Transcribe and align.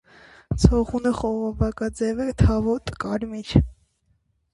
Ցողունը 0.61 1.09
խողովակաձև 1.19 2.21
է, 2.25 2.27
թավոտ, 2.43 2.93
կարմիր։ 3.05 3.53